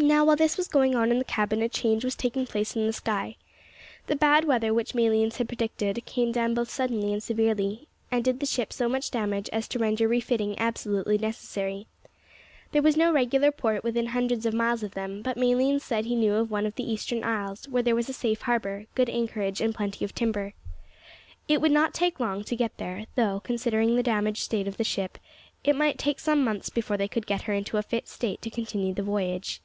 Now, 0.00 0.24
while 0.24 0.36
this 0.36 0.56
was 0.56 0.68
going 0.68 0.94
on 0.94 1.10
in 1.10 1.18
the 1.18 1.24
cabin, 1.24 1.60
a 1.60 1.68
change 1.68 2.04
was 2.04 2.14
taking 2.14 2.46
place 2.46 2.76
in 2.76 2.86
the 2.86 2.92
sky. 2.92 3.34
The 4.06 4.14
bad 4.14 4.44
weather 4.44 4.72
which 4.72 4.94
Malines 4.94 5.36
had 5.38 5.48
predicted 5.48 6.06
came 6.06 6.30
down 6.30 6.54
both 6.54 6.70
suddenly 6.70 7.12
and 7.12 7.20
severely, 7.20 7.88
and 8.08 8.22
did 8.24 8.38
the 8.38 8.46
ship 8.46 8.72
so 8.72 8.88
much 8.88 9.10
damage 9.10 9.50
as 9.52 9.66
to 9.68 9.80
render 9.80 10.06
refitting 10.06 10.56
absolutely 10.56 11.18
necessary. 11.18 11.88
There 12.70 12.80
was 12.80 12.96
no 12.96 13.10
regular 13.12 13.50
port 13.50 13.82
within 13.82 14.06
hundreds 14.06 14.46
of 14.46 14.54
miles 14.54 14.84
of 14.84 14.94
them, 14.94 15.20
but 15.20 15.36
Malines 15.36 15.82
said 15.82 16.04
he 16.04 16.14
knew 16.14 16.34
of 16.36 16.48
one 16.48 16.64
of 16.64 16.76
the 16.76 16.88
eastern 16.90 17.24
isles 17.24 17.68
where 17.68 17.82
there 17.82 17.96
was 17.96 18.08
a 18.08 18.12
safe 18.14 18.42
harbour, 18.42 18.86
good 18.94 19.10
anchorage, 19.10 19.60
and 19.60 19.74
plenty 19.74 20.04
of 20.04 20.14
timber. 20.14 20.54
It 21.48 21.60
would 21.60 21.72
not 21.72 21.92
take 21.92 22.20
long 22.20 22.44
to 22.44 22.54
get 22.56 22.76
there, 22.78 23.06
though, 23.16 23.40
considering 23.40 23.96
the 23.96 24.04
damaged 24.04 24.44
state 24.44 24.68
of 24.68 24.76
the 24.76 24.84
ship, 24.84 25.18
it 25.64 25.74
might 25.74 25.98
take 25.98 26.20
some 26.20 26.44
months 26.44 26.70
before 26.70 26.96
they 26.96 27.08
could 27.08 27.26
get 27.26 27.42
her 27.42 27.52
into 27.52 27.78
a 27.78 27.82
fit 27.82 28.06
state 28.06 28.40
to 28.42 28.48
continue 28.48 28.94
the 28.94 29.02
voyage. 29.02 29.60